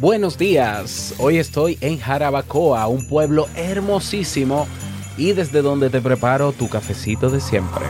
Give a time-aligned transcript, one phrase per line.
[0.00, 4.68] Buenos días, hoy estoy en Jarabacoa, un pueblo hermosísimo
[5.16, 7.84] y desde donde te preparo tu cafecito de siempre.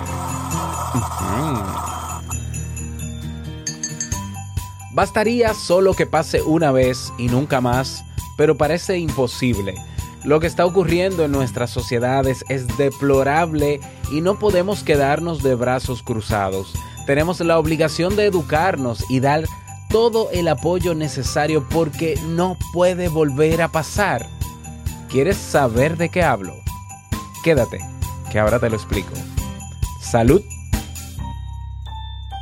[4.95, 8.03] Bastaría solo que pase una vez y nunca más,
[8.39, 9.75] pero parece imposible.
[10.25, 13.81] Lo que está ocurriendo en nuestras sociedades es deplorable
[14.11, 16.73] y no podemos quedarnos de brazos cruzados.
[17.05, 19.45] Tenemos la obligación de educarnos y dar
[19.89, 24.27] todo el apoyo necesario porque no puede volver a pasar.
[25.09, 26.55] ¿Quieres saber de qué hablo?
[27.43, 27.79] Quédate,
[28.31, 29.13] que ahora te lo explico.
[30.01, 30.43] Salud.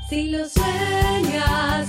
[0.09, 1.89] Si sueñas,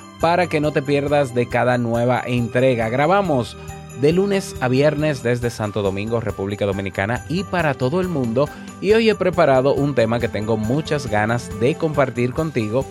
[0.21, 2.87] para que no te pierdas de cada nueva entrega.
[2.89, 3.57] Grabamos
[3.99, 8.47] de lunes a viernes desde Santo Domingo, República Dominicana y para todo el mundo.
[8.81, 12.85] Y hoy he preparado un tema que tengo muchas ganas de compartir contigo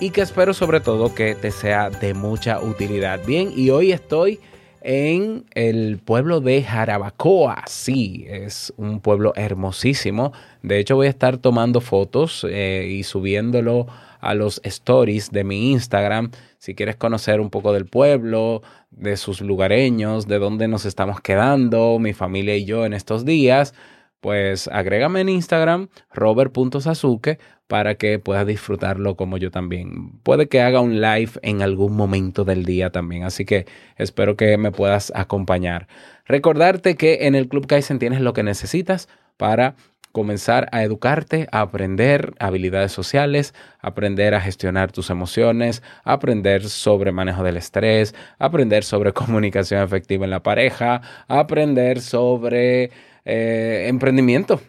[0.00, 3.20] y que espero sobre todo que te sea de mucha utilidad.
[3.24, 4.40] Bien, y hoy estoy
[4.80, 7.64] en el pueblo de Jarabacoa.
[7.66, 10.32] Sí, es un pueblo hermosísimo.
[10.62, 13.86] De hecho, voy a estar tomando fotos eh, y subiéndolo
[14.22, 16.30] a los stories de mi Instagram.
[16.56, 21.98] Si quieres conocer un poco del pueblo, de sus lugareños, de dónde nos estamos quedando,
[21.98, 23.74] mi familia y yo en estos días,
[24.20, 30.18] pues agrégame en Instagram, robert.sasuke, para que puedas disfrutarlo como yo también.
[30.22, 33.66] Puede que haga un live en algún momento del día también, así que
[33.96, 35.88] espero que me puedas acompañar.
[36.26, 39.74] Recordarte que en el Club Kaizen tienes lo que necesitas para
[40.12, 47.42] comenzar a educarte, a aprender habilidades sociales, aprender a gestionar tus emociones, aprender sobre manejo
[47.42, 52.90] del estrés, aprender sobre comunicación efectiva en la pareja, aprender sobre
[53.24, 54.60] eh, emprendimiento.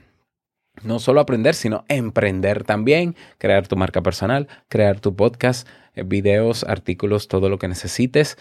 [0.81, 6.63] No solo aprender, sino emprender también, crear tu marca personal, crear tu podcast, eh, videos,
[6.63, 8.37] artículos, todo lo que necesites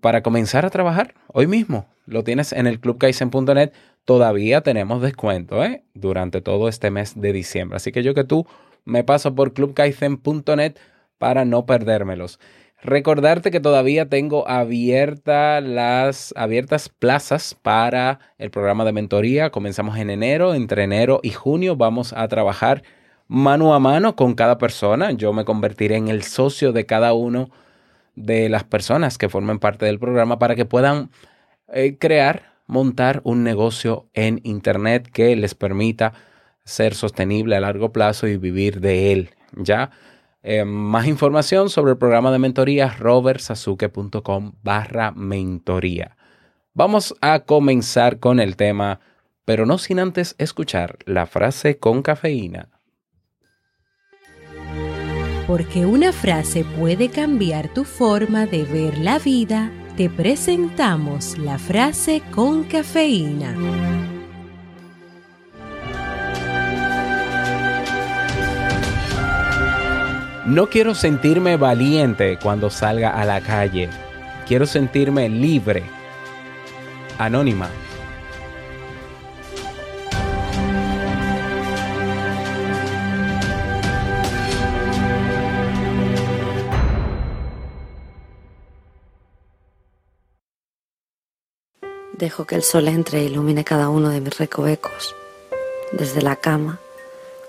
[0.00, 1.91] para comenzar a trabajar hoy mismo.
[2.06, 3.72] Lo tienes en el clubkaizen.net.
[4.04, 5.84] Todavía tenemos descuento ¿eh?
[5.94, 7.76] durante todo este mes de diciembre.
[7.76, 8.46] Así que yo que tú
[8.84, 10.74] me paso por clubkaizen.net
[11.18, 12.40] para no perdérmelos.
[12.82, 19.50] Recordarte que todavía tengo abierta las abiertas plazas para el programa de mentoría.
[19.50, 22.82] Comenzamos en enero, entre enero y junio vamos a trabajar
[23.28, 25.12] mano a mano con cada persona.
[25.12, 27.50] Yo me convertiré en el socio de cada uno
[28.16, 31.10] de las personas que formen parte del programa para que puedan
[31.72, 36.12] eh, crear, montar un negocio en Internet que les permita
[36.64, 39.30] ser sostenible a largo plazo y vivir de él.
[39.56, 39.90] ¿Ya?
[40.42, 46.16] Eh, más información sobre el programa de mentoría, robertsasuke.com barra mentoría.
[46.74, 49.00] Vamos a comenzar con el tema,
[49.44, 52.70] pero no sin antes escuchar la frase con cafeína.
[55.46, 62.22] Porque una frase puede cambiar tu forma de ver la vida, te presentamos la frase
[62.30, 63.54] con cafeína.
[70.46, 73.88] No quiero sentirme valiente cuando salga a la calle.
[74.46, 75.84] Quiero sentirme libre.
[77.18, 77.68] Anónima.
[92.22, 95.16] Dejo que el sol entre e ilumine cada uno de mis recovecos,
[95.90, 96.78] desde la cama,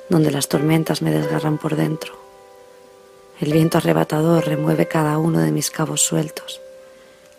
[0.09, 2.15] donde las tormentas me desgarran por dentro.
[3.39, 6.59] El viento arrebatador remueve cada uno de mis cabos sueltos,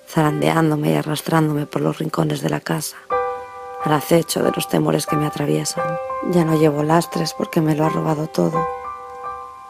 [0.08, 2.98] zarandeándome y arrastrándome por los rincones de la casa,
[3.82, 5.98] al acecho de los temores que me atraviesan.
[6.30, 8.64] Ya no llevo lastres porque me lo ha robado todo.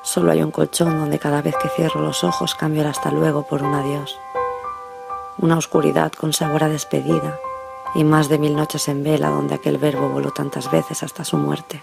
[0.03, 3.47] Solo hay un colchón donde cada vez que cierro los ojos cambio el hasta luego
[3.47, 4.19] por un adiós.
[5.39, 7.41] Una oscuridad con sabor a despedida
[7.95, 11.37] y más de mil noches en vela donde aquel verbo voló tantas veces hasta su
[11.37, 11.83] muerte.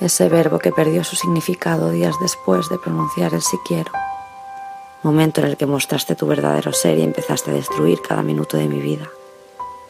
[0.00, 3.92] Ese verbo que perdió su significado días después de pronunciar el si quiero.
[5.02, 8.68] Momento en el que mostraste tu verdadero ser y empezaste a destruir cada minuto de
[8.68, 9.08] mi vida.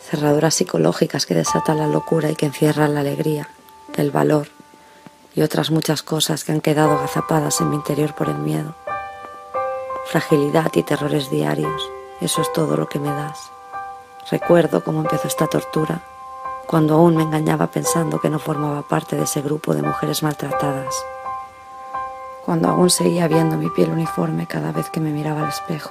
[0.00, 3.48] Cerraduras psicológicas que desatan la locura y que encierran la alegría,
[3.96, 4.48] el valor
[5.34, 8.74] y otras muchas cosas que han quedado agazapadas en mi interior por el miedo.
[10.06, 11.82] Fragilidad y terrores diarios,
[12.20, 13.50] eso es todo lo que me das.
[14.30, 16.00] Recuerdo cómo empezó esta tortura
[16.66, 20.94] cuando aún me engañaba pensando que no formaba parte de ese grupo de mujeres maltratadas.
[22.46, 25.90] Cuando aún seguía viendo mi piel uniforme cada vez que me miraba al espejo.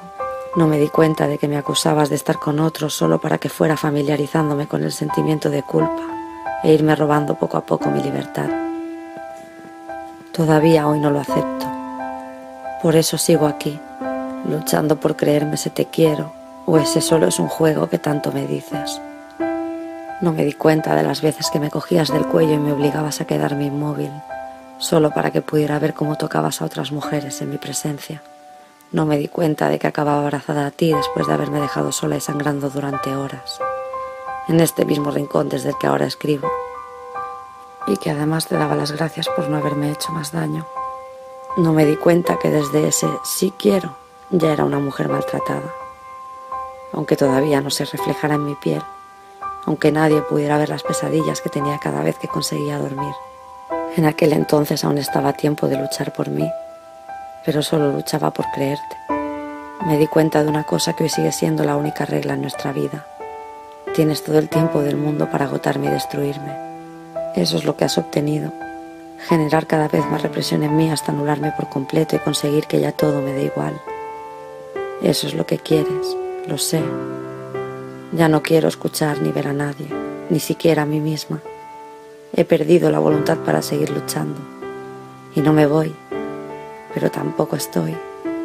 [0.56, 3.50] No me di cuenta de que me acusabas de estar con otros solo para que
[3.50, 6.02] fuera familiarizándome con el sentimiento de culpa
[6.64, 8.50] e irme robando poco a poco mi libertad.
[10.32, 11.68] Todavía hoy no lo acepto.
[12.82, 13.80] Por eso sigo aquí,
[14.50, 18.46] luchando por creerme ese te quiero o ese solo es un juego que tanto me
[18.48, 19.02] dices.
[20.22, 23.22] No me di cuenta de las veces que me cogías del cuello y me obligabas
[23.22, 24.12] a quedarme inmóvil,
[24.78, 28.22] solo para que pudiera ver cómo tocabas a otras mujeres en mi presencia.
[28.92, 32.18] No me di cuenta de que acababa abrazada a ti después de haberme dejado sola
[32.18, 33.60] y sangrando durante horas,
[34.48, 36.48] en este mismo rincón desde el que ahora escribo,
[37.88, 40.68] y que además te daba las gracias por no haberme hecho más daño.
[41.58, 43.96] No me di cuenta que desde ese sí quiero
[44.30, 45.74] ya era una mujer maltratada,
[46.94, 48.82] aunque todavía no se reflejara en mi piel,
[49.66, 53.14] aunque nadie pudiera ver las pesadillas que tenía cada vez que conseguía dormir.
[53.98, 56.50] En aquel entonces aún estaba tiempo de luchar por mí,
[57.46, 58.98] pero solo luchaba por creerte.
[59.86, 62.72] Me di cuenta de una cosa que hoy sigue siendo la única regla en nuestra
[62.72, 63.06] vida.
[63.96, 66.56] Tienes todo el tiempo del mundo para agotarme y destruirme.
[67.36, 68.52] Eso es lo que has obtenido.
[69.28, 72.92] Generar cada vez más represión en mí hasta anularme por completo y conseguir que ya
[72.92, 73.80] todo me dé igual.
[75.02, 76.16] Eso es lo que quieres,
[76.52, 76.82] lo sé.
[78.12, 79.88] Ya no quiero escuchar ni ver a nadie,
[80.30, 81.40] ni siquiera a mí misma.
[82.36, 84.38] He perdido la voluntad para seguir luchando.
[85.34, 85.96] Y no me voy,
[86.94, 87.96] pero tampoco estoy,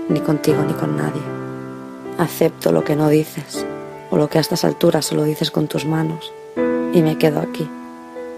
[0.09, 1.21] ni contigo ni con nadie.
[2.17, 3.67] Acepto lo que no dices,
[4.13, 6.33] o lo que a estas alturas solo dices con tus manos,
[6.93, 7.69] y me quedo aquí,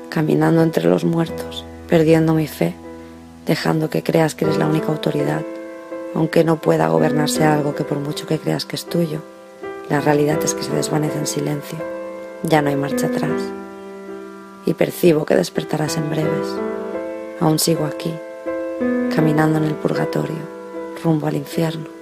[0.09, 2.75] caminando entre los muertos, perdiendo mi fe,
[3.47, 5.43] dejando que creas que eres la única autoridad,
[6.15, 9.21] aunque no pueda gobernarse algo que por mucho que creas que es tuyo,
[9.89, 11.79] la realidad es que se desvanece en silencio,
[12.43, 13.43] ya no hay marcha atrás.
[14.67, 16.49] Y percibo que despertarás en breves.
[17.41, 18.13] Aún sigo aquí,
[19.15, 20.37] caminando en el purgatorio,
[21.03, 21.98] rumbo al infierno.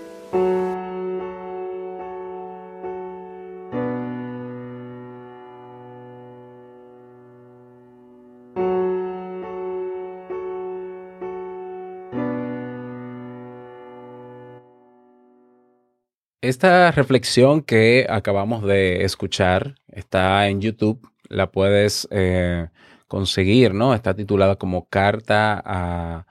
[16.47, 22.69] Esta reflexión que acabamos de escuchar está en YouTube, la puedes eh,
[23.09, 23.95] conseguir, ¿no?
[23.95, 26.27] Está titulada como Carta a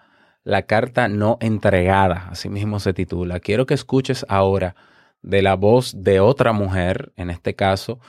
[0.45, 3.41] la carta no entregada, así mismo se titula.
[3.41, 4.77] Quiero que escuches ahora
[5.21, 7.99] de la voz de otra mujer, en este caso,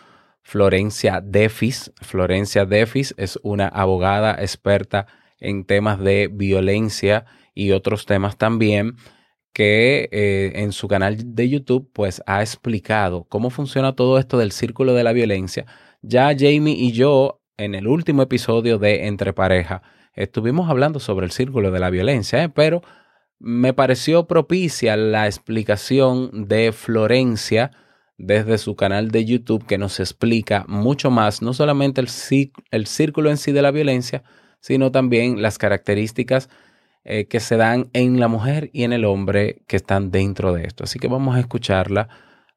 [0.43, 1.93] Florencia Defis.
[2.03, 5.09] Florencia Defis es una abogada experta
[5.41, 8.95] en temas de violencia y otros temas también
[9.57, 14.53] que eh, en su canal de YouTube pues ha explicado cómo funciona todo esto del
[14.53, 15.65] círculo de la violencia.
[16.03, 19.81] Ya Jamie y yo en el último episodio de Entre Pareja
[20.13, 22.51] estuvimos hablando sobre el círculo de la violencia, ¿eh?
[22.51, 22.83] pero
[23.39, 27.71] me pareció propicia la explicación de Florencia
[28.19, 32.09] desde su canal de YouTube que nos explica mucho más, no solamente el,
[32.73, 34.23] el círculo en sí de la violencia,
[34.61, 36.51] sino también las características
[37.09, 40.65] eh, que se dan en la mujer y en el hombre que están dentro de
[40.65, 40.83] esto.
[40.83, 42.09] Así que vamos a escucharla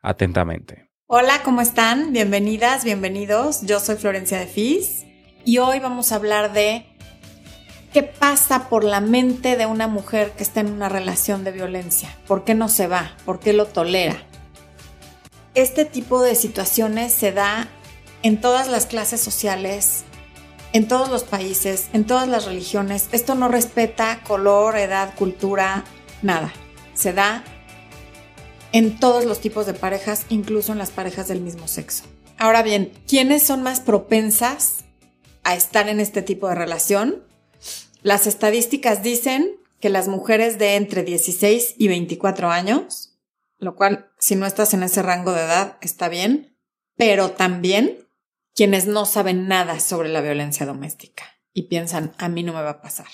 [0.01, 0.89] atentamente.
[1.05, 2.13] Hola, ¿cómo están?
[2.13, 3.61] Bienvenidas, bienvenidos.
[3.61, 5.05] Yo soy Florencia de Fis
[5.45, 6.87] y hoy vamos a hablar de
[7.93, 12.09] qué pasa por la mente de una mujer que está en una relación de violencia.
[12.25, 13.11] ¿Por qué no se va?
[13.25, 14.17] ¿Por qué lo tolera?
[15.53, 17.67] Este tipo de situaciones se da
[18.23, 20.05] en todas las clases sociales,
[20.73, 23.09] en todos los países, en todas las religiones.
[23.11, 25.83] Esto no respeta color, edad, cultura,
[26.21, 26.53] nada.
[26.93, 27.43] Se da
[28.71, 32.03] en todos los tipos de parejas, incluso en las parejas del mismo sexo.
[32.37, 34.85] Ahora bien, ¿quiénes son más propensas
[35.43, 37.23] a estar en este tipo de relación?
[38.01, 43.17] Las estadísticas dicen que las mujeres de entre 16 y 24 años,
[43.57, 46.55] lo cual si no estás en ese rango de edad está bien,
[46.95, 48.08] pero también
[48.59, 51.23] quienes no saben nada sobre la violencia doméstica
[51.53, 53.07] y piensan, a mí no me va a pasar.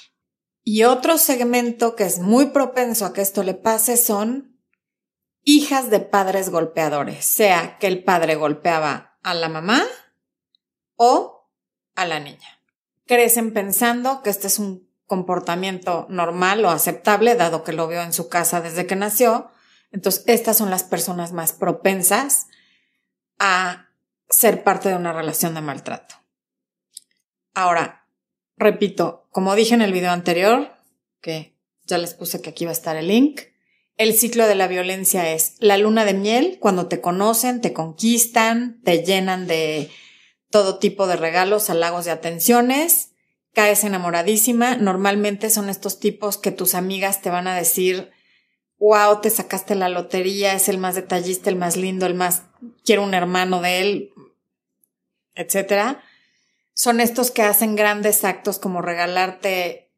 [0.63, 4.59] Y otro segmento que es muy propenso a que esto le pase son
[5.43, 9.83] hijas de padres golpeadores, sea que el padre golpeaba a la mamá
[10.95, 11.47] o
[11.93, 12.59] a la niña.
[13.05, 18.13] Crecen pensando que este es un comportamiento normal o aceptable, dado que lo vio en
[18.13, 19.51] su casa desde que nació.
[19.91, 22.47] Entonces, estas son las personas más propensas
[23.37, 23.84] a
[24.29, 26.15] ser parte de una relación de maltrato.
[27.53, 28.07] Ahora,
[28.57, 30.71] repito, como dije en el video anterior,
[31.21, 33.41] que ya les puse que aquí va a estar el link,
[33.97, 38.81] el ciclo de la violencia es la luna de miel, cuando te conocen, te conquistan,
[38.83, 39.89] te llenan de
[40.49, 43.11] todo tipo de regalos, halagos y atenciones,
[43.53, 44.75] caes enamoradísima.
[44.75, 48.11] Normalmente son estos tipos que tus amigas te van a decir,
[48.79, 52.43] wow, te sacaste la lotería, es el más detallista, el más lindo, el más,
[52.83, 54.13] quiero un hermano de él,
[55.35, 56.03] etcétera.
[56.73, 59.91] Son estos que hacen grandes actos como regalarte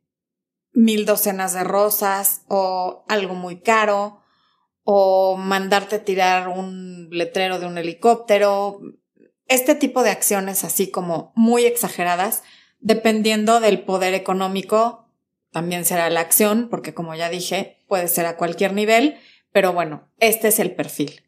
[0.74, 4.22] mil docenas de rosas o algo muy caro
[4.84, 8.79] o mandarte tirar un letrero de un helicóptero.
[9.48, 12.44] Este tipo de acciones así como muy exageradas,
[12.79, 15.10] dependiendo del poder económico,
[15.51, 19.17] también será la acción, porque como ya dije, puede ser a cualquier nivel,
[19.51, 21.26] pero bueno, este es el perfil.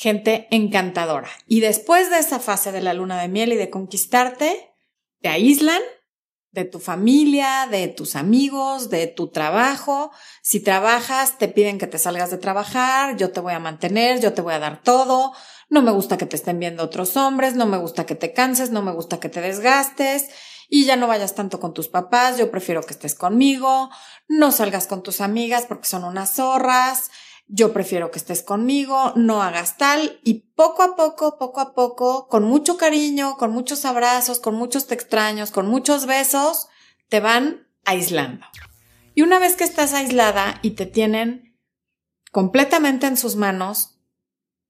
[0.00, 1.28] Gente encantadora.
[1.46, 4.74] Y después de esa fase de la luna de miel y de conquistarte,
[5.20, 5.82] te aíslan
[6.52, 10.10] de tu familia, de tus amigos, de tu trabajo.
[10.40, 14.32] Si trabajas, te piden que te salgas de trabajar, yo te voy a mantener, yo
[14.32, 15.34] te voy a dar todo.
[15.68, 18.70] No me gusta que te estén viendo otros hombres, no me gusta que te canses,
[18.70, 20.30] no me gusta que te desgastes
[20.70, 23.90] y ya no vayas tanto con tus papás, yo prefiero que estés conmigo,
[24.28, 27.10] no salgas con tus amigas porque son unas zorras,
[27.52, 32.28] yo prefiero que estés conmigo, no hagas tal y poco a poco, poco a poco,
[32.28, 36.68] con mucho cariño, con muchos abrazos, con muchos te extraños, con muchos besos,
[37.08, 38.46] te van aislando.
[39.14, 41.58] Y una vez que estás aislada y te tienen
[42.30, 43.98] completamente en sus manos,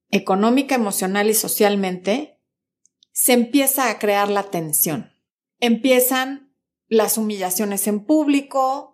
[0.09, 2.41] económica, emocional y socialmente,
[3.11, 5.11] se empieza a crear la tensión.
[5.59, 6.51] Empiezan
[6.87, 8.90] las humillaciones en público,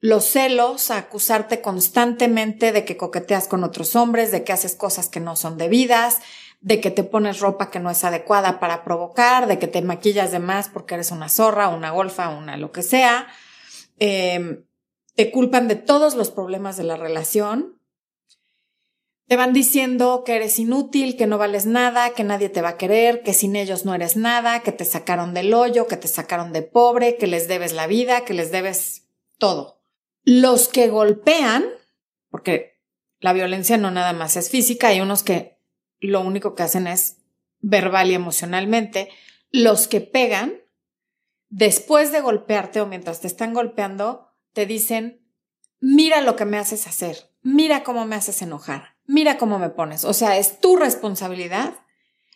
[0.00, 5.08] los celos, a acusarte constantemente de que coqueteas con otros hombres, de que haces cosas
[5.08, 6.20] que no son debidas,
[6.60, 10.32] de que te pones ropa que no es adecuada para provocar, de que te maquillas
[10.32, 13.28] de más porque eres una zorra, una golfa, una lo que sea.
[13.98, 14.64] Em,
[15.14, 17.78] te culpan de todos los problemas de la relación.
[19.26, 22.76] Te van diciendo que eres inútil, que no vales nada, que nadie te va a
[22.78, 26.52] querer, que sin ellos no eres nada, que te sacaron del hoyo, que te sacaron
[26.52, 29.06] de pobre, que les debes la vida, que les debes
[29.38, 29.79] todo.
[30.24, 31.64] Los que golpean,
[32.30, 32.80] porque
[33.20, 35.58] la violencia no nada más es física, hay unos que
[35.98, 37.18] lo único que hacen es
[37.60, 39.10] verbal y emocionalmente,
[39.50, 40.54] los que pegan,
[41.48, 45.26] después de golpearte o mientras te están golpeando, te dicen,
[45.80, 50.04] mira lo que me haces hacer, mira cómo me haces enojar, mira cómo me pones.
[50.04, 51.74] O sea, es tu responsabilidad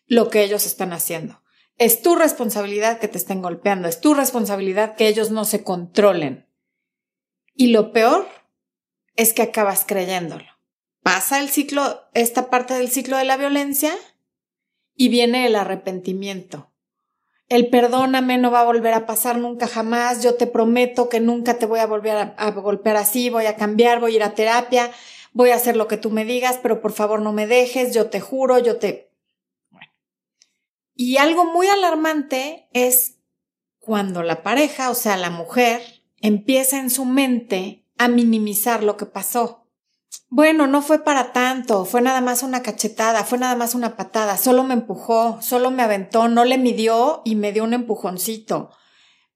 [0.07, 1.43] lo que ellos están haciendo.
[1.77, 6.47] Es tu responsabilidad que te estén golpeando, es tu responsabilidad que ellos no se controlen.
[7.55, 8.29] Y lo peor
[9.17, 10.47] es que acabas creyéndolo.
[11.03, 13.95] Pasa el ciclo, esta parte del ciclo de la violencia
[14.97, 16.71] y viene el arrepentimiento.
[17.49, 21.59] El perdóname no va a volver a pasar nunca jamás, yo te prometo que nunca
[21.59, 24.91] te voy a volver a, golpear así, voy a cambiar, voy a ir a terapia,
[25.33, 28.09] voy a hacer lo que tú me digas, pero por favor no me dejes, yo
[28.09, 29.11] te juro, yo te...
[30.95, 33.19] Y algo muy alarmante es
[33.79, 35.83] cuando la pareja, o sea, la mujer,
[36.25, 39.69] empieza en su mente a minimizar lo que pasó.
[40.31, 44.39] Bueno, no fue para tanto, fue nada más una cachetada, fue nada más una patada,
[44.39, 48.71] solo me empujó, solo me aventó, no le midió y me dio un empujoncito.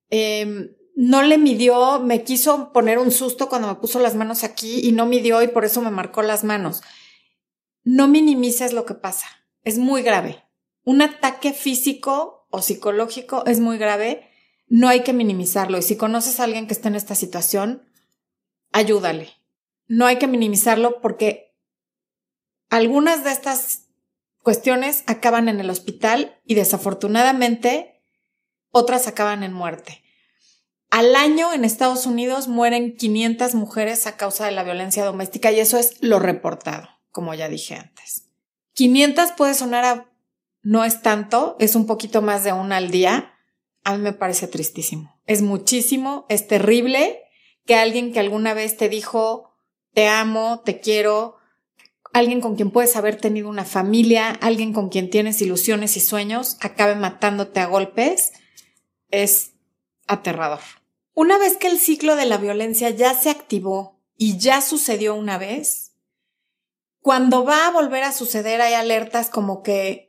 [0.09, 4.81] Em, no le midió, me quiso poner un susto cuando me puso las manos aquí
[4.83, 6.81] y no midió y por eso me marcó las manos.
[7.85, 9.27] No minimices lo que pasa,
[9.63, 10.43] es muy grave.
[10.85, 14.28] Un ataque físico o psicológico es muy grave
[14.69, 15.79] no hay que minimizarlo.
[15.79, 17.89] Y si conoces a alguien que está en esta situación,
[18.73, 19.31] ayúdale.
[19.87, 21.55] No hay que minimizarlo porque
[22.69, 23.87] algunas de estas
[24.43, 28.03] cuestiones acaban en el hospital y desafortunadamente
[28.71, 30.03] otras acaban en muerte.
[30.91, 35.61] Al año en Estados Unidos mueren 500 mujeres a causa de la violencia doméstica y
[35.61, 38.25] eso es lo reportado, como ya dije antes.
[38.75, 40.11] 500 puede sonar a
[40.63, 43.38] no es tanto, es un poquito más de una al día,
[43.89, 45.19] a mí me parece tristísimo.
[45.27, 47.23] Es muchísimo, es terrible
[47.65, 49.55] que alguien que alguna vez te dijo,
[49.95, 51.37] te amo, te quiero,
[52.13, 56.59] alguien con quien puedes haber tenido una familia, alguien con quien tienes ilusiones y sueños,
[56.61, 58.35] acabe matándote a golpes,
[59.11, 59.53] es
[60.07, 60.61] aterrador.
[61.15, 65.39] Una vez que el ciclo de la violencia ya se activó y ya sucedió una
[65.39, 65.95] vez,
[67.01, 70.08] cuando va a volver a suceder hay alertas como que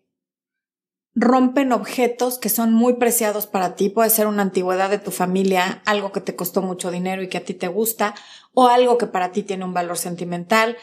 [1.20, 3.90] rompen objetos que son muy preciados para ti.
[3.90, 7.38] Puede ser una antigüedad de tu familia, algo que te costó mucho dinero y que
[7.38, 8.16] a ti te gusta,
[8.54, 10.78] o algo que para ti tiene un valor sentimental.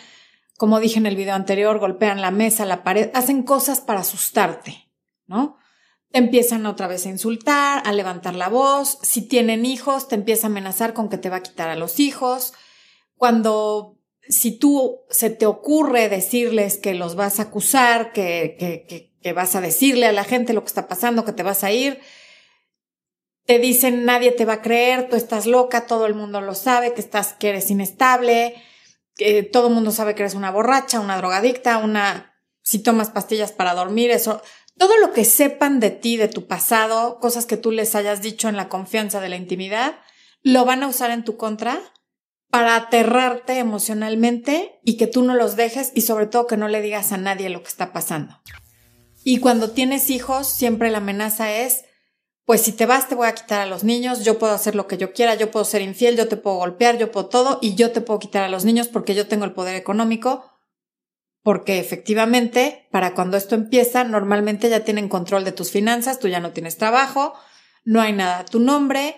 [0.58, 4.90] Como dije en el video anterior, golpean la mesa, la pared, hacen cosas para asustarte,
[5.26, 5.56] ¿no?
[6.10, 8.98] Te empiezan otra vez a insultar, a levantar la voz.
[9.02, 11.98] Si tienen hijos, te empieza a amenazar con que te va a quitar a los
[11.98, 12.52] hijos.
[13.16, 19.15] Cuando, si tú se te ocurre decirles que los vas a acusar, que, que, que,
[19.26, 21.72] que vas a decirle a la gente lo que está pasando, que te vas a
[21.72, 22.00] ir,
[23.44, 26.94] te dicen nadie te va a creer, tú estás loca, todo el mundo lo sabe,
[26.94, 28.54] que estás, que eres inestable,
[29.16, 33.50] que todo el mundo sabe que eres una borracha, una drogadicta, una, si tomas pastillas
[33.50, 34.42] para dormir, eso,
[34.78, 38.48] todo lo que sepan de ti, de tu pasado, cosas que tú les hayas dicho
[38.48, 39.98] en la confianza de la intimidad,
[40.44, 41.80] lo van a usar en tu contra
[42.48, 46.80] para aterrarte emocionalmente y que tú no los dejes y sobre todo que no le
[46.80, 48.40] digas a nadie lo que está pasando.
[49.28, 51.84] Y cuando tienes hijos, siempre la amenaza es,
[52.44, 54.86] pues si te vas te voy a quitar a los niños, yo puedo hacer lo
[54.86, 57.74] que yo quiera, yo puedo ser infiel, yo te puedo golpear, yo puedo todo y
[57.74, 60.44] yo te puedo quitar a los niños porque yo tengo el poder económico,
[61.42, 66.38] porque efectivamente, para cuando esto empieza, normalmente ya tienen control de tus finanzas, tú ya
[66.38, 67.34] no tienes trabajo,
[67.82, 69.16] no hay nada a tu nombre,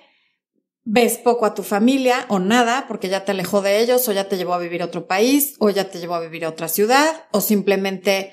[0.85, 4.27] ves poco a tu familia o nada porque ya te alejó de ellos o ya
[4.27, 6.69] te llevó a vivir a otro país o ya te llevó a vivir a otra
[6.69, 8.33] ciudad o simplemente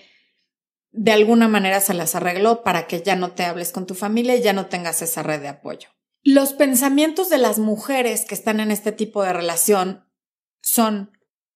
[0.98, 4.36] de alguna manera se las arregló para que ya no te hables con tu familia
[4.36, 5.90] y ya no tengas esa red de apoyo.
[6.24, 10.06] Los pensamientos de las mujeres que están en este tipo de relación
[10.62, 11.12] son,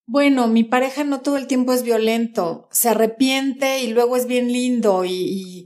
[0.05, 4.51] bueno, mi pareja no todo el tiempo es violento, se arrepiente y luego es bien
[4.51, 5.65] lindo y, y,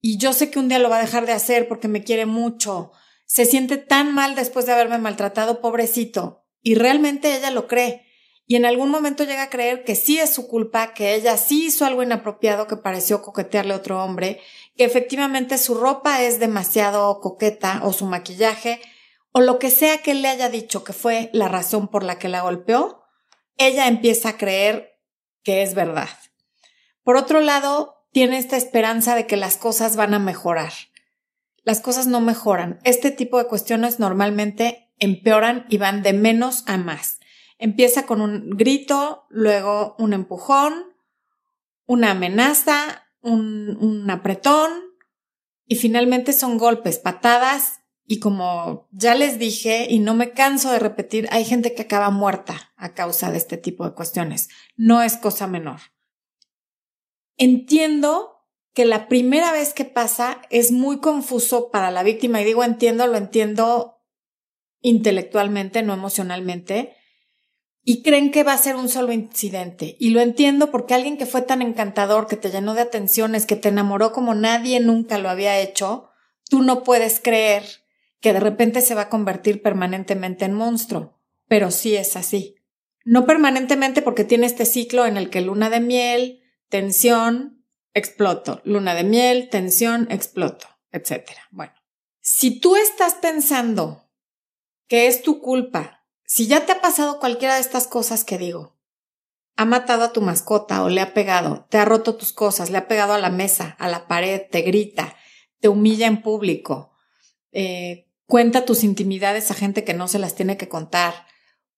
[0.00, 2.26] y yo sé que un día lo va a dejar de hacer porque me quiere
[2.26, 2.92] mucho,
[3.26, 8.05] se siente tan mal después de haberme maltratado, pobrecito, y realmente ella lo cree
[8.46, 11.66] y en algún momento llega a creer que sí es su culpa, que ella sí
[11.66, 14.40] hizo algo inapropiado que pareció coquetearle a otro hombre,
[14.76, 18.80] que efectivamente su ropa es demasiado coqueta o su maquillaje
[19.32, 22.28] o lo que sea que le haya dicho que fue la razón por la que
[22.28, 23.02] la golpeó,
[23.58, 24.98] ella empieza a creer
[25.42, 26.08] que es verdad.
[27.02, 30.72] Por otro lado, tiene esta esperanza de que las cosas van a mejorar.
[31.64, 32.78] Las cosas no mejoran.
[32.84, 37.18] Este tipo de cuestiones normalmente empeoran y van de menos a más.
[37.58, 40.96] Empieza con un grito, luego un empujón,
[41.86, 44.70] una amenaza, un, apretón
[45.66, 50.78] y finalmente son golpes, patadas y como ya les dije y no me canso de
[50.78, 54.48] repetir, hay gente que acaba muerta a causa de este tipo de cuestiones.
[54.76, 55.80] No es cosa menor.
[57.36, 58.36] Entiendo
[58.74, 63.06] que la primera vez que pasa es muy confuso para la víctima y digo entiendo,
[63.06, 64.04] lo entiendo
[64.82, 66.94] intelectualmente, no emocionalmente,
[67.88, 69.96] y creen que va a ser un solo incidente.
[70.00, 73.54] Y lo entiendo porque alguien que fue tan encantador, que te llenó de atenciones, que
[73.54, 76.10] te enamoró como nadie nunca lo había hecho,
[76.50, 77.62] tú no puedes creer
[78.18, 81.20] que de repente se va a convertir permanentemente en monstruo.
[81.46, 82.56] Pero sí es así.
[83.04, 88.62] No permanentemente porque tiene este ciclo en el que luna de miel, tensión, exploto.
[88.64, 91.30] Luna de miel, tensión, exploto, etc.
[91.52, 91.74] Bueno,
[92.20, 94.10] si tú estás pensando
[94.88, 95.95] que es tu culpa
[96.26, 98.76] si ya te ha pasado cualquiera de estas cosas que digo,
[99.56, 102.78] ha matado a tu mascota o le ha pegado, te ha roto tus cosas, le
[102.78, 105.16] ha pegado a la mesa, a la pared, te grita,
[105.60, 106.92] te humilla en público,
[107.52, 111.26] eh, cuenta tus intimidades a gente que no se las tiene que contar,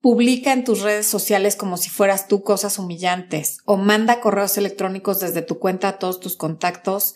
[0.00, 5.20] publica en tus redes sociales como si fueras tú cosas humillantes o manda correos electrónicos
[5.20, 7.14] desde tu cuenta a todos tus contactos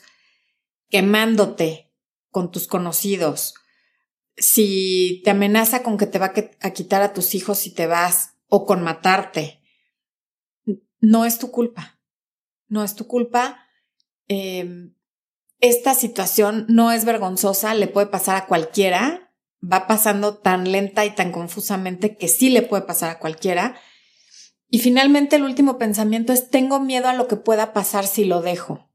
[0.88, 1.90] quemándote
[2.30, 3.54] con tus conocidos
[4.36, 8.34] si te amenaza con que te va a quitar a tus hijos si te vas
[8.48, 9.62] o con matarte,
[11.00, 11.98] no es tu culpa.
[12.68, 13.58] No es tu culpa.
[14.28, 14.90] Eh,
[15.60, 19.34] esta situación no es vergonzosa, le puede pasar a cualquiera.
[19.62, 23.76] Va pasando tan lenta y tan confusamente que sí le puede pasar a cualquiera.
[24.68, 28.40] Y finalmente el último pensamiento es tengo miedo a lo que pueda pasar si lo
[28.40, 28.91] dejo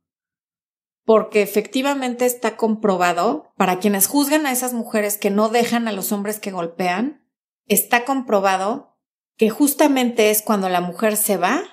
[1.08, 6.12] porque efectivamente está comprobado, para quienes juzgan a esas mujeres que no dejan a los
[6.12, 7.26] hombres que golpean,
[7.65, 8.98] está comprobado
[9.38, 11.63] que justamente es cuando la mujer se va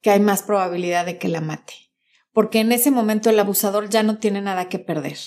[0.00, 1.92] que hay más probabilidad de que la mate.
[2.32, 5.18] porque en ese momento el abusador ya no tiene nada que perder.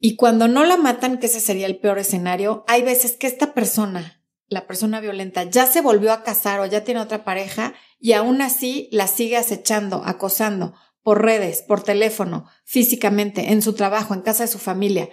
[0.00, 3.54] Y cuando no la matan, que ese sería el peor escenario, hay veces que esta
[3.54, 8.14] persona, la persona violenta, ya se volvió a casar o ya tiene otra pareja y
[8.14, 14.22] aún así la sigue acechando, acosando por redes, por teléfono, físicamente, en su trabajo, en
[14.22, 15.08] casa de su familia.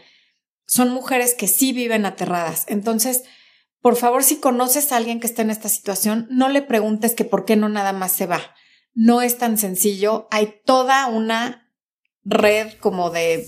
[0.66, 2.66] Son mujeres que sí viven aterradas.
[2.68, 3.24] Entonces,
[3.82, 7.26] por favor, si conoces a alguien que está en esta situación, no le preguntes que
[7.26, 8.42] por qué no nada más se va.
[8.94, 10.28] No es tan sencillo.
[10.32, 11.72] Hay toda una
[12.24, 13.48] red como de,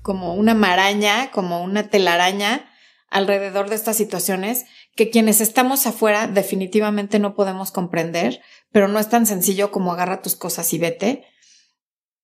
[0.00, 2.70] como una maraña, como una telaraña
[3.10, 4.64] alrededor de estas situaciones
[4.98, 8.40] que quienes estamos afuera definitivamente no podemos comprender,
[8.72, 11.24] pero no es tan sencillo como agarra tus cosas y vete,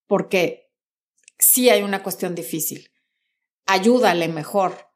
[0.06, 0.70] porque
[1.38, 2.90] sí hay una cuestión difícil.
[3.66, 4.94] Ayúdale mejor,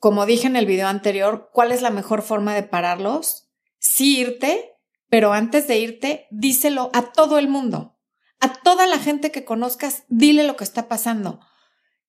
[0.00, 3.50] como dije en el video anterior, ¿cuál es la mejor forma de pararlos?
[3.78, 4.72] Sí irte,
[5.10, 7.98] pero antes de irte, díselo a todo el mundo.
[8.40, 11.40] A toda la gente que conozcas, dile lo que está pasando.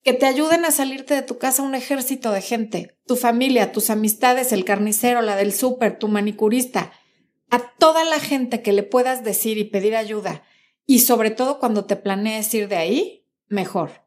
[0.04, 3.90] Que te ayuden a salirte de tu casa un ejército de gente, tu familia, tus
[3.90, 6.94] amistades, el carnicero, la del súper, tu manicurista.
[7.50, 10.44] A toda la gente que le puedas decir y pedir ayuda.
[10.92, 14.06] Y sobre todo cuando te planees ir de ahí, mejor.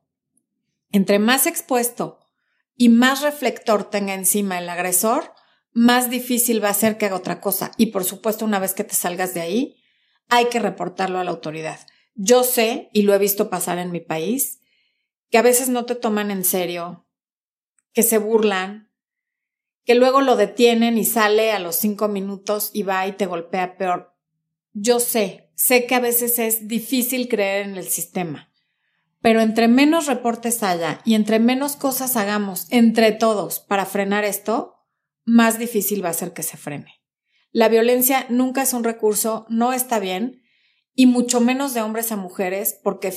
[0.90, 2.18] Entre más expuesto
[2.76, 5.32] y más reflector tenga encima el agresor,
[5.72, 7.70] más difícil va a ser que haga otra cosa.
[7.78, 9.82] Y por supuesto, una vez que te salgas de ahí,
[10.28, 11.80] hay que reportarlo a la autoridad.
[12.16, 14.60] Yo sé, y lo he visto pasar en mi país,
[15.30, 17.06] que a veces no te toman en serio,
[17.94, 18.92] que se burlan,
[19.86, 23.78] que luego lo detienen y sale a los cinco minutos y va y te golpea
[23.78, 24.14] peor.
[24.74, 28.50] Yo sé, sé que a veces es difícil creer en el sistema.
[29.20, 34.74] Pero entre menos reportes haya y entre menos cosas hagamos entre todos para frenar esto,
[35.24, 37.00] más difícil va a ser que se frene.
[37.50, 40.42] La violencia nunca es un recurso, no está bien,
[40.94, 43.14] y mucho menos de hombres a mujeres, porque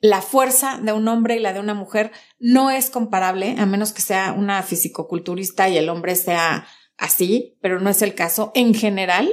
[0.00, 3.92] la fuerza de un hombre y la de una mujer no es comparable, a menos
[3.92, 8.52] que sea una fisicoculturista y el hombre sea así, pero no es el caso.
[8.54, 9.28] En general,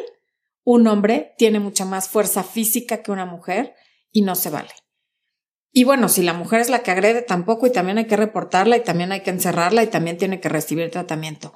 [0.66, 3.76] un hombre tiene mucha más fuerza física que una mujer
[4.12, 4.72] y no se vale.
[5.72, 8.78] Y bueno, si la mujer es la que agrede, tampoco, y también hay que reportarla,
[8.78, 11.54] y también hay que encerrarla, y también tiene que recibir tratamiento.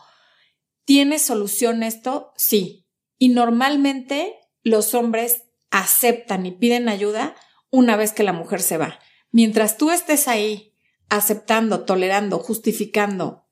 [0.86, 2.34] ¿Tiene solución esto?
[2.36, 2.86] Sí.
[3.18, 7.36] Y normalmente los hombres aceptan y piden ayuda
[7.72, 9.00] una vez que la mujer se va.
[9.32, 10.76] Mientras tú estés ahí
[11.10, 13.48] aceptando, tolerando, justificando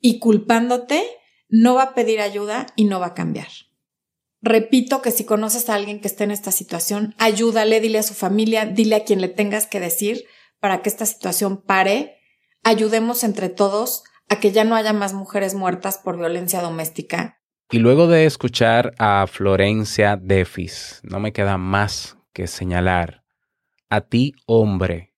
[0.00, 1.04] y culpándote,
[1.48, 3.48] no va a pedir ayuda y no va a cambiar.
[4.46, 8.12] Repito que si conoces a alguien que esté en esta situación, ayúdale, dile a su
[8.12, 10.24] familia, dile a quien le tengas que decir
[10.60, 12.18] para que esta situación pare.
[12.62, 17.40] Ayudemos entre todos a que ya no haya más mujeres muertas por violencia doméstica.
[17.70, 23.24] Y luego de escuchar a Florencia Defis, no me queda más que señalar
[23.88, 25.14] a ti, hombre,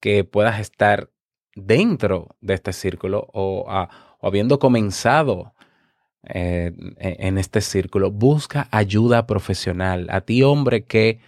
[0.00, 1.10] que puedas estar
[1.56, 5.54] dentro de este círculo o, o habiendo comenzado
[6.24, 10.08] eh, en este círculo, busca ayuda profesional.
[10.10, 11.20] A ti, hombre, que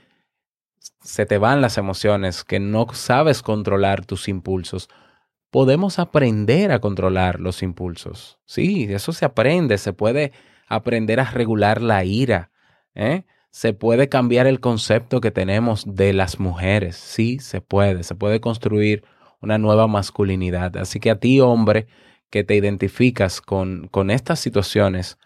[1.03, 4.89] se te van las emociones, que no sabes controlar tus impulsos,
[5.51, 8.39] podemos aprender a controlar los impulsos.
[8.47, 10.33] Sí, eso se aprende, se puede
[10.69, 12.51] aprender a regular la ira.
[12.95, 13.25] ¿eh?
[13.51, 16.97] Se puede cambiar el concepto que tenemos de las mujeres.
[16.97, 18.05] Sí, se puede.
[18.05, 19.03] Se puede construir
[19.41, 20.77] una nueva masculinidad.
[20.77, 21.87] Así que a ti, hombre,
[22.31, 25.19] que te identificas con, con estas situaciones,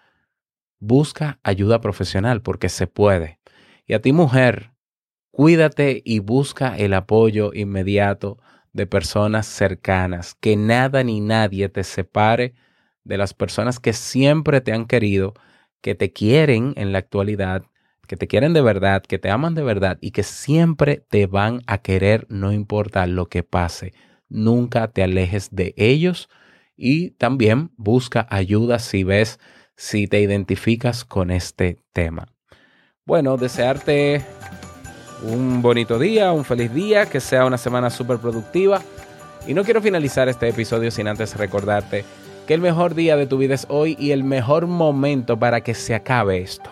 [0.80, 3.38] busca ayuda profesional porque se puede.
[3.86, 4.72] Y a ti mujer,
[5.30, 8.38] cuídate y busca el apoyo inmediato
[8.72, 12.54] de personas cercanas, que nada ni nadie te separe
[13.04, 15.34] de las personas que siempre te han querido,
[15.80, 17.64] que te quieren en la actualidad,
[18.08, 21.60] que te quieren de verdad, que te aman de verdad y que siempre te van
[21.66, 23.92] a querer no importa lo que pase.
[24.28, 26.28] Nunca te alejes de ellos
[26.76, 29.38] y también busca ayuda si ves,
[29.76, 32.26] si te identificas con este tema.
[33.04, 34.24] Bueno, desearte
[35.22, 38.80] un bonito día, un feliz día, que sea una semana súper productiva.
[39.46, 42.04] Y no quiero finalizar este episodio sin antes recordarte
[42.46, 45.74] que el mejor día de tu vida es hoy y el mejor momento para que
[45.74, 46.70] se acabe esto.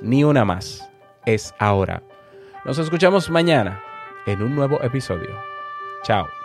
[0.00, 0.88] Ni una más.
[1.26, 2.02] Es ahora.
[2.64, 3.82] Nos escuchamos mañana
[4.26, 5.36] en un nuevo episodio.
[6.02, 6.39] Chao.